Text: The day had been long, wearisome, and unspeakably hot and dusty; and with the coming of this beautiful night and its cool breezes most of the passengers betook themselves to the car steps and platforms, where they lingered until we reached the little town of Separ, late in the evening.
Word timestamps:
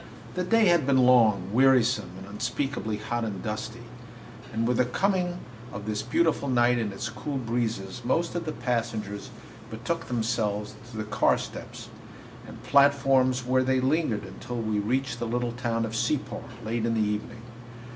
The 0.33 0.43
day 0.43 0.65
had 0.65 0.87
been 0.87 1.05
long, 1.05 1.53
wearisome, 1.53 2.09
and 2.17 2.25
unspeakably 2.25 2.97
hot 2.97 3.23
and 3.23 3.43
dusty; 3.43 3.83
and 4.51 4.67
with 4.67 4.77
the 4.77 4.85
coming 4.85 5.37
of 5.71 5.85
this 5.85 6.01
beautiful 6.01 6.49
night 6.49 6.79
and 6.79 6.91
its 6.91 7.07
cool 7.07 7.37
breezes 7.37 8.03
most 8.03 8.33
of 8.33 8.45
the 8.47 8.51
passengers 8.51 9.29
betook 9.69 10.05
themselves 10.07 10.73
to 10.89 10.97
the 10.97 11.03
car 11.03 11.37
steps 11.37 11.89
and 12.47 12.63
platforms, 12.63 13.45
where 13.45 13.61
they 13.63 13.79
lingered 13.79 14.23
until 14.23 14.55
we 14.57 14.79
reached 14.79 15.19
the 15.19 15.27
little 15.27 15.51
town 15.51 15.85
of 15.85 15.95
Separ, 15.95 16.41
late 16.65 16.83
in 16.83 16.95
the 16.95 16.99
evening. 17.07 17.43